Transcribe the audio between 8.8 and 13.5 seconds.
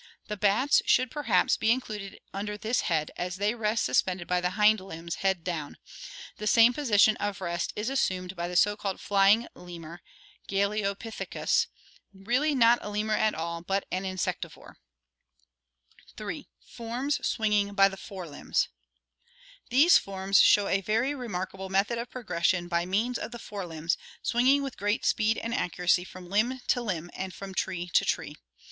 flying lemur, Galeopithecus, really not a lemur at